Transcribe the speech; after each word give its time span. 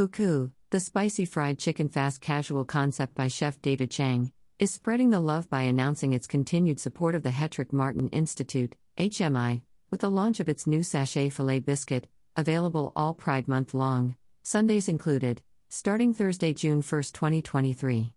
Fuku, 0.00 0.50
the 0.70 0.80
spicy 0.80 1.26
fried 1.26 1.58
chicken 1.58 1.90
fast 1.90 2.22
casual 2.22 2.64
concept 2.64 3.14
by 3.14 3.28
chef 3.28 3.60
David 3.60 3.90
Chang, 3.90 4.32
is 4.58 4.70
spreading 4.70 5.10
the 5.10 5.20
love 5.20 5.50
by 5.50 5.60
announcing 5.60 6.14
its 6.14 6.26
continued 6.26 6.80
support 6.80 7.14
of 7.14 7.22
the 7.22 7.28
Hetrick 7.28 7.70
Martin 7.70 8.08
Institute, 8.08 8.76
HMI, 8.96 9.60
with 9.90 10.00
the 10.00 10.10
launch 10.10 10.40
of 10.40 10.48
its 10.48 10.66
new 10.66 10.82
sashay 10.82 11.28
filet 11.28 11.58
biscuit, 11.58 12.08
available 12.34 12.94
all 12.96 13.12
Pride 13.12 13.46
Month 13.46 13.74
long, 13.74 14.16
Sundays 14.42 14.88
included, 14.88 15.42
starting 15.68 16.14
Thursday, 16.14 16.54
June 16.54 16.80
1, 16.80 17.02
2023. 17.02 18.14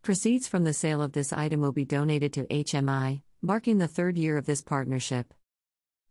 Proceeds 0.00 0.48
from 0.48 0.64
the 0.64 0.72
sale 0.72 1.02
of 1.02 1.12
this 1.12 1.34
item 1.34 1.60
will 1.60 1.70
be 1.70 1.84
donated 1.84 2.32
to 2.32 2.44
HMI, 2.46 3.20
marking 3.42 3.76
the 3.76 3.88
third 3.88 4.16
year 4.16 4.38
of 4.38 4.46
this 4.46 4.62
partnership. 4.62 5.34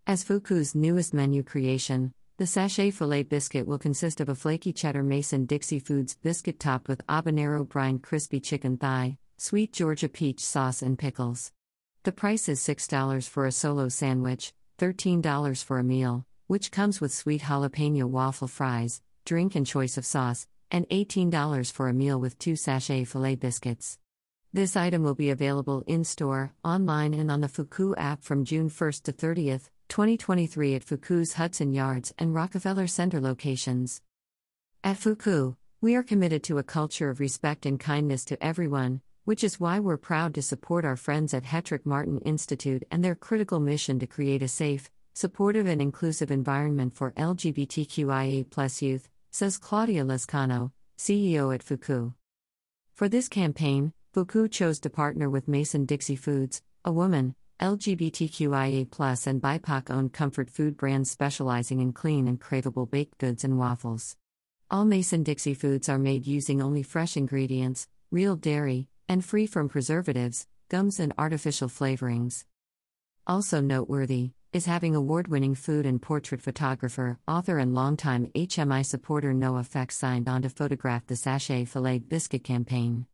As 0.05 0.23
Fuku's 0.23 0.76
newest 0.76 1.16
menu 1.16 1.42
creation, 1.42 2.14
the 2.38 2.45
sashay 2.45 2.91
filet 2.91 3.23
biscuit 3.23 3.65
will 3.65 3.77
consist 3.77 4.20
of 4.20 4.27
a 4.27 4.35
flaky 4.35 4.73
cheddar 4.73 5.04
Mason 5.04 5.45
Dixie 5.45 5.79
Foods 5.79 6.15
biscuit 6.15 6.59
topped 6.59 6.89
with 6.89 7.05
habanero 7.07 7.66
brine 7.66 7.98
crispy 7.98 8.41
chicken 8.41 8.76
thigh, 8.76 9.17
sweet 9.38 9.71
Georgia 9.71 10.09
peach 10.09 10.41
sauce, 10.41 10.81
and 10.81 10.99
pickles. 10.99 11.53
The 12.03 12.12
price 12.12 12.49
is 12.49 12.59
$6 12.59 13.29
for 13.29 13.45
a 13.45 13.53
solo 13.53 13.88
sandwich, 13.88 14.53
$13 14.79 15.63
for 15.63 15.79
a 15.79 15.84
meal, 15.84 16.26
which 16.48 16.71
comes 16.71 16.99
with 16.99 17.13
sweet 17.13 17.43
jalapeno 17.43 18.03
waffle 18.03 18.49
fries, 18.49 19.02
drink 19.23 19.55
and 19.55 19.65
choice 19.65 19.98
of 19.98 20.05
sauce, 20.05 20.45
and 20.70 20.90
$18 20.90 21.71
for 21.71 21.88
a 21.88 21.93
meal 21.93 22.20
with 22.20 22.38
two 22.38 22.57
sashay 22.57 23.05
filet 23.05 23.35
biscuits. 23.35 23.98
This 24.52 24.76
item 24.76 25.04
will 25.04 25.15
be 25.15 25.29
available 25.29 25.85
in 25.88 26.04
store, 26.04 26.54
online, 26.65 27.13
and 27.13 27.31
on 27.31 27.40
the 27.40 27.48
Fuku 27.48 27.95
app 27.95 28.23
from 28.23 28.43
June 28.43 28.70
1st 28.70 29.04
to 29.04 29.13
30th, 29.13 29.70
2023 29.89 30.75
at 30.75 30.84
Fuku's 30.84 31.34
Hudson 31.34 31.73
Yards 31.73 32.13
and 32.17 32.34
Rockefeller 32.34 32.88
Center 32.88 33.21
locations. 33.21 34.02
At 34.84 34.98
Fuku, 34.98 35.55
we 35.81 35.95
are 35.95 36.03
committed 36.03 36.43
to 36.43 36.57
a 36.57 36.63
culture 36.63 37.09
of 37.09 37.20
respect 37.20 37.66
and 37.66 37.80
kindness 37.80 38.26
to 38.26 38.43
everyone, 38.43 39.01
which 39.23 39.43
is 39.43 39.60
why 39.60 39.79
we're 39.79 39.98
proud 39.98 40.34
to 40.35 40.41
support 40.41 40.85
our 40.85 40.95
friends 40.95 41.34
at 41.34 41.43
Hetrick 41.43 41.85
Martin 41.85 42.20
Institute 42.20 42.84
and 42.91 43.04
their 43.04 43.15
critical 43.15 43.60
mission 43.60 43.99
to 43.99 44.07
create 44.07 44.41
a 44.41 44.48
safe, 44.48 44.90
supportive, 45.13 45.68
and 45.68 45.82
inclusive 45.82 46.32
environment 46.32 46.95
for 46.95 47.12
LGBTQIA 47.12 48.82
youth, 48.82 49.10
says 49.32 49.57
Claudia 49.57 50.04
Lescano, 50.04 50.71
CEO 50.98 51.54
at 51.54 51.63
Fuku. 51.63 52.13
For 52.93 53.10
this 53.10 53.27
campaign, 53.27 53.93
Fuku 54.13 54.48
chose 54.48 54.79
to 54.79 54.90
partner 54.90 55.29
with 55.29 55.48
Mason 55.48 55.85
Dixie 55.85 56.15
Foods, 56.15 56.62
a 56.84 56.91
woman, 56.91 57.35
LGBTQIA, 57.59 59.27
and 59.27 59.41
BIPOC 59.41 59.89
owned 59.89 60.13
comfort 60.13 60.49
food 60.49 60.75
brand 60.75 61.07
specializing 61.07 61.79
in 61.79 61.93
clean 61.93 62.27
and 62.27 62.39
craveable 62.39 62.89
baked 62.89 63.17
goods 63.17 63.43
and 63.43 63.57
waffles. 63.57 64.17
All 64.69 64.84
Mason 64.84 65.23
Dixie 65.23 65.53
foods 65.53 65.88
are 65.88 65.97
made 65.97 66.28
using 66.28 66.61
only 66.61 66.83
fresh 66.83 67.16
ingredients, 67.16 67.88
real 68.11 68.35
dairy, 68.35 68.88
and 69.07 69.23
free 69.23 69.45
from 69.45 69.69
preservatives, 69.69 70.47
gums, 70.69 71.00
and 71.00 71.13
artificial 71.17 71.69
flavorings. 71.69 72.44
Also 73.25 73.61
noteworthy 73.61 74.31
is 74.51 74.66
having 74.66 74.95
award 74.95 75.28
winning 75.28 75.56
food 75.56 75.85
and 75.85 76.01
portrait 76.01 76.41
photographer, 76.41 77.19
author, 77.28 77.57
and 77.57 77.73
longtime 77.73 78.28
HMI 78.35 78.85
supporter 78.85 79.33
Noah 79.33 79.63
Fecks 79.63 79.94
signed 79.94 80.28
on 80.28 80.41
to 80.41 80.50
photograph 80.50 81.06
the 81.07 81.16
Sashay 81.16 81.66
Filet 81.66 82.00
Biscuit 82.00 82.44
campaign. 82.44 83.06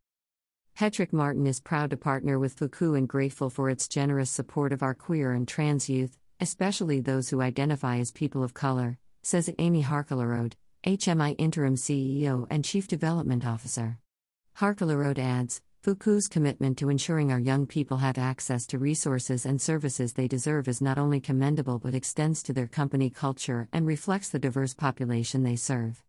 Hetrick 0.78 1.12
Martin 1.12 1.46
is 1.46 1.60
proud 1.60 1.90
to 1.90 1.96
partner 1.98 2.38
with 2.38 2.54
Fuku 2.54 2.94
and 2.94 3.06
grateful 3.06 3.50
for 3.50 3.68
its 3.68 3.86
generous 3.86 4.30
support 4.30 4.72
of 4.72 4.82
our 4.82 4.94
queer 4.94 5.32
and 5.32 5.46
trans 5.46 5.88
youth, 5.88 6.16
especially 6.40 6.98
those 6.98 7.28
who 7.28 7.42
identify 7.42 7.98
as 7.98 8.10
people 8.10 8.42
of 8.42 8.54
color, 8.54 8.98
says 9.22 9.52
Amy 9.58 9.82
Harclerode, 9.82 10.54
HMI 10.86 11.34
Interim 11.36 11.76
CEO 11.76 12.46
and 12.50 12.64
Chief 12.64 12.88
Development 12.88 13.46
Officer. 13.46 13.98
Harclerode 14.58 15.18
adds, 15.18 15.60
Fuku's 15.84 16.26
commitment 16.26 16.78
to 16.78 16.88
ensuring 16.88 17.30
our 17.30 17.38
young 17.38 17.66
people 17.66 17.98
have 17.98 18.16
access 18.16 18.66
to 18.66 18.78
resources 18.78 19.44
and 19.44 19.60
services 19.60 20.14
they 20.14 20.26
deserve 20.26 20.68
is 20.68 20.80
not 20.80 20.96
only 20.96 21.20
commendable 21.20 21.78
but 21.78 21.94
extends 21.94 22.42
to 22.42 22.52
their 22.52 22.66
company 22.66 23.10
culture 23.10 23.68
and 23.72 23.86
reflects 23.86 24.30
the 24.30 24.38
diverse 24.38 24.74
population 24.74 25.42
they 25.42 25.56
serve. 25.56 26.02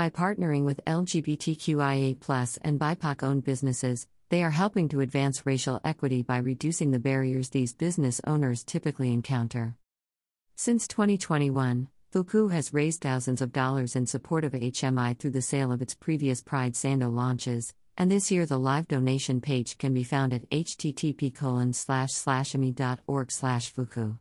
By 0.00 0.08
partnering 0.08 0.64
with 0.64 0.82
LGBTQIA 0.86 2.58
and 2.62 2.80
BIPOC 2.80 3.22
owned 3.22 3.44
businesses, 3.44 4.06
they 4.30 4.42
are 4.42 4.48
helping 4.48 4.88
to 4.88 5.00
advance 5.00 5.44
racial 5.44 5.78
equity 5.84 6.22
by 6.22 6.38
reducing 6.38 6.90
the 6.90 6.98
barriers 6.98 7.50
these 7.50 7.74
business 7.74 8.18
owners 8.26 8.64
typically 8.64 9.12
encounter. 9.12 9.76
Since 10.56 10.88
2021, 10.88 11.88
Fuku 12.12 12.48
has 12.48 12.72
raised 12.72 13.02
thousands 13.02 13.42
of 13.42 13.52
dollars 13.52 13.94
in 13.94 14.06
support 14.06 14.42
of 14.42 14.52
HMI 14.52 15.18
through 15.18 15.32
the 15.32 15.42
sale 15.42 15.70
of 15.70 15.82
its 15.82 15.94
previous 15.94 16.42
Pride 16.42 16.72
Sando 16.72 17.14
launches, 17.14 17.74
and 17.98 18.10
this 18.10 18.30
year 18.30 18.46
the 18.46 18.58
live 18.58 18.88
donation 18.88 19.42
page 19.42 19.76
can 19.76 19.92
be 19.92 20.02
found 20.02 20.32
at 20.32 20.48
http 20.48 21.30
org 23.06 23.30
slash 23.30 23.70
fuku. 23.70 24.14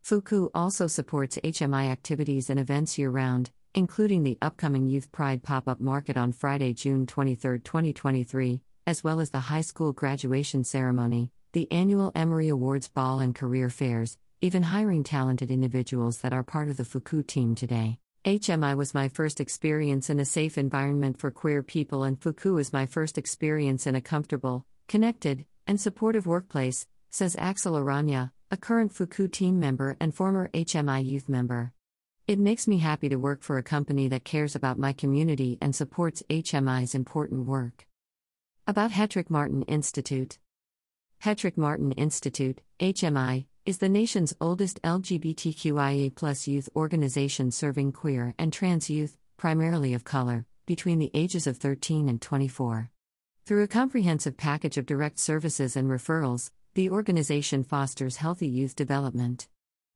Fuku 0.00 0.48
also 0.54 0.86
supports 0.86 1.36
HMI 1.44 1.90
activities 1.90 2.48
and 2.48 2.58
events 2.58 2.96
year 2.96 3.10
round, 3.10 3.50
including 3.74 4.22
the 4.22 4.38
upcoming 4.40 4.88
Youth 4.88 5.10
Pride 5.10 5.42
pop 5.42 5.68
up 5.68 5.80
market 5.80 6.16
on 6.16 6.32
Friday, 6.32 6.72
June 6.72 7.06
23, 7.06 7.58
2023, 7.58 8.60
as 8.86 9.02
well 9.02 9.20
as 9.20 9.30
the 9.30 9.40
high 9.40 9.62
school 9.62 9.92
graduation 9.92 10.62
ceremony, 10.62 11.30
the 11.52 11.70
annual 11.72 12.12
Emery 12.14 12.48
Awards 12.48 12.88
Ball 12.88 13.18
and 13.18 13.34
career 13.34 13.68
fairs, 13.70 14.16
even 14.40 14.62
hiring 14.62 15.02
talented 15.02 15.50
individuals 15.50 16.18
that 16.18 16.32
are 16.32 16.44
part 16.44 16.68
of 16.68 16.76
the 16.76 16.84
Fuku 16.84 17.22
team 17.22 17.54
today. 17.54 17.98
HMI 18.24 18.76
was 18.76 18.94
my 18.94 19.08
first 19.08 19.40
experience 19.40 20.08
in 20.08 20.20
a 20.20 20.24
safe 20.24 20.56
environment 20.56 21.18
for 21.18 21.30
queer 21.30 21.62
people, 21.62 22.04
and 22.04 22.20
Fuku 22.20 22.58
is 22.58 22.72
my 22.72 22.86
first 22.86 23.18
experience 23.18 23.86
in 23.86 23.94
a 23.94 24.00
comfortable, 24.00 24.64
connected, 24.88 25.44
and 25.66 25.80
supportive 25.80 26.26
workplace, 26.26 26.86
says 27.10 27.36
Axel 27.38 27.74
Aranya, 27.74 28.30
a 28.50 28.56
current 28.56 28.92
Fuku 28.92 29.28
team 29.28 29.58
member 29.58 29.96
and 30.00 30.14
former 30.14 30.48
HMI 30.54 31.04
youth 31.04 31.28
member. 31.28 31.72
It 32.26 32.38
makes 32.38 32.66
me 32.66 32.78
happy 32.78 33.10
to 33.10 33.16
work 33.16 33.42
for 33.42 33.58
a 33.58 33.62
company 33.62 34.08
that 34.08 34.24
cares 34.24 34.56
about 34.56 34.78
my 34.78 34.94
community 34.94 35.58
and 35.60 35.76
supports 35.76 36.22
HMI's 36.30 36.94
important 36.94 37.44
work. 37.44 37.86
About 38.66 38.92
Hetrick 38.92 39.28
Martin 39.28 39.60
Institute 39.64 40.38
Hetrick 41.22 41.58
Martin 41.58 41.92
Institute, 41.92 42.62
HMI, 42.80 43.44
is 43.66 43.76
the 43.76 43.90
nation's 43.90 44.34
oldest 44.40 44.80
LGBTQIA 44.80 46.46
youth 46.46 46.70
organization 46.74 47.50
serving 47.50 47.92
queer 47.92 48.34
and 48.38 48.54
trans 48.54 48.88
youth, 48.88 49.18
primarily 49.36 49.92
of 49.92 50.04
color, 50.04 50.46
between 50.64 50.98
the 50.98 51.10
ages 51.12 51.46
of 51.46 51.58
13 51.58 52.08
and 52.08 52.22
24. 52.22 52.90
Through 53.44 53.64
a 53.64 53.68
comprehensive 53.68 54.38
package 54.38 54.78
of 54.78 54.86
direct 54.86 55.18
services 55.18 55.76
and 55.76 55.90
referrals, 55.90 56.50
the 56.72 56.88
organization 56.88 57.64
fosters 57.64 58.16
healthy 58.16 58.48
youth 58.48 58.74
development. 58.74 59.46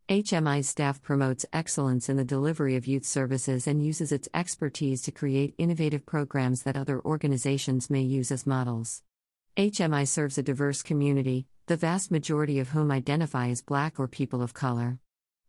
HMI's 0.09 0.67
staff 0.67 1.03
promotes 1.03 1.45
excellence 1.53 2.09
in 2.09 2.17
the 2.17 2.25
delivery 2.25 2.77
of 2.77 2.87
youth 2.87 3.05
services 3.05 3.67
and 3.67 3.85
uses 3.85 4.11
its 4.11 4.27
expertise 4.33 5.03
to 5.03 5.13
create 5.13 5.55
innovative 5.59 6.07
programs 6.07 6.63
that 6.63 6.79
other 6.79 6.99
organizations 7.03 7.91
may 7.91 8.01
use 8.01 8.33
as 8.33 8.47
models. 8.47 9.03
HMI 9.59 10.09
serves 10.09 10.39
a 10.39 10.43
diverse 10.43 10.83
community, 10.83 11.47
the 11.67 11.77
vast 11.77 12.11
majority 12.11 12.59
of 12.59 12.71
whom 12.71 12.91
identify 12.91 13.49
as 13.49 13.61
Black 13.61 14.01
or 14.01 14.09
people 14.09 14.41
of 14.41 14.55
color. 14.55 14.99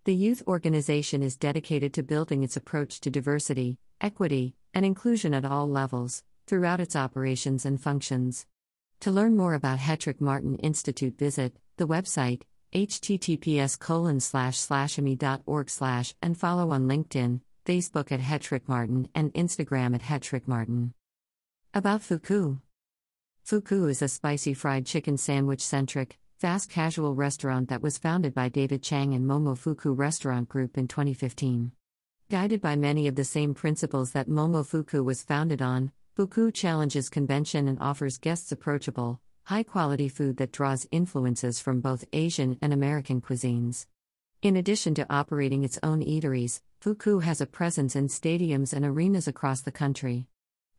The 0.03 0.13
youth 0.13 0.43
organization 0.45 1.23
is 1.23 1.37
dedicated 1.37 1.93
to 1.93 2.03
building 2.03 2.43
its 2.43 2.57
approach 2.57 2.99
to 2.99 3.09
diversity, 3.09 3.77
equity, 4.01 4.55
and 4.73 4.85
inclusion 4.85 5.33
at 5.33 5.45
all 5.45 5.69
levels, 5.69 6.21
throughout 6.47 6.81
its 6.81 6.97
operations 6.97 7.65
and 7.65 7.79
functions. 7.79 8.45
To 8.99 9.11
learn 9.11 9.37
more 9.37 9.53
about 9.53 9.79
Hetrick 9.79 10.19
Martin 10.19 10.57
Institute, 10.57 11.17
visit 11.17 11.55
the 11.77 11.87
website 11.87 12.41
https 12.73 13.79
colon 13.79 14.19
slash 14.19 14.57
slash 14.57 14.99
org 15.45 15.69
slash 15.69 16.13
and 16.21 16.37
follow 16.37 16.71
on 16.71 16.87
LinkedIn, 16.87 17.41
Facebook 17.65 18.11
at 18.11 18.19
Hetrick 18.19 18.67
Martin 18.67 19.09
and 19.15 19.33
Instagram 19.33 19.95
at 19.95 20.03
Hetrick 20.03 20.47
Martin. 20.47 20.93
About 21.73 22.01
Fuku 22.01 22.59
Fuku 23.43 23.87
is 23.87 24.03
a 24.03 24.07
spicy 24.07 24.53
fried 24.53 24.85
chicken 24.85 25.17
sandwich 25.17 25.61
centric, 25.61 26.19
fast 26.37 26.69
casual 26.69 27.15
restaurant 27.15 27.69
that 27.69 27.81
was 27.81 27.97
founded 27.97 28.35
by 28.35 28.49
David 28.49 28.83
Chang 28.83 29.15
and 29.15 29.25
Momofuku 29.25 29.97
Restaurant 29.97 30.47
Group 30.47 30.77
in 30.77 30.87
2015. 30.87 31.71
Guided 32.29 32.61
by 32.61 32.75
many 32.75 33.07
of 33.07 33.15
the 33.15 33.23
same 33.23 33.55
principles 33.55 34.11
that 34.11 34.29
Momofuku 34.29 35.03
was 35.03 35.23
founded 35.23 35.63
on, 35.63 35.91
Fuku 36.15 36.51
challenges 36.51 37.09
convention 37.09 37.67
and 37.67 37.79
offers 37.79 38.19
guests 38.19 38.51
approachable, 38.51 39.19
high 39.49 39.63
quality 39.63 40.07
food 40.07 40.37
that 40.37 40.51
draws 40.51 40.87
influences 40.91 41.59
from 41.59 41.81
both 41.81 42.05
Asian 42.13 42.55
and 42.61 42.71
American 42.71 43.19
cuisines. 43.19 43.87
In 44.43 44.55
addition 44.55 44.93
to 44.93 45.11
operating 45.11 45.63
its 45.63 45.79
own 45.81 46.05
eateries, 46.05 46.61
Fuku 46.81 47.23
has 47.23 47.41
a 47.41 47.47
presence 47.47 47.95
in 47.95 48.09
stadiums 48.09 48.73
and 48.73 48.85
arenas 48.85 49.27
across 49.27 49.61
the 49.61 49.71
country. 49.71 50.27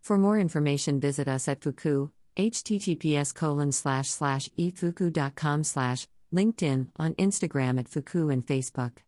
For 0.00 0.16
more 0.16 0.38
information, 0.38 1.00
visit 1.00 1.26
us 1.26 1.48
at 1.48 1.62
Fuku, 1.62 2.10
https 2.36 3.34
colon 3.34 3.72
slash 3.72 4.08
slash 4.08 4.48
eatfuku.com 4.56 5.64
slash, 5.64 6.06
LinkedIn, 6.32 6.90
on 6.96 7.14
Instagram 7.14 7.80
at 7.80 7.88
Fuku 7.88 8.30
and 8.30 8.46
Facebook. 8.46 9.02